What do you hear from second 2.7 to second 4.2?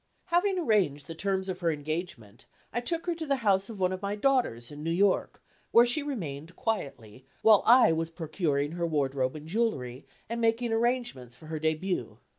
I took her to the house of one of my